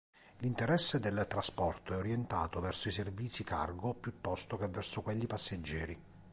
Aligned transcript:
L'interesse 0.39 0.99
del 0.99 1.27
trasporto 1.29 1.93
è 1.93 1.97
orientato 1.97 2.59
verso 2.59 2.87
i 2.87 2.91
servizi 2.91 3.43
cargo 3.43 3.93
piuttosto 3.93 4.57
che 4.57 4.67
verso 4.67 5.03
quelli 5.03 5.27
passeggeri. 5.27 6.01